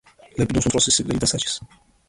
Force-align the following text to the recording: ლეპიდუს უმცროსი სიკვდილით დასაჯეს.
ლეპიდუს 0.41 0.69
უმცროსი 0.69 0.95
სიკვდილით 0.97 1.27
დასაჯეს. 1.29 1.61